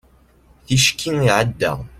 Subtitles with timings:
[0.65, 1.71] ticki iɛedda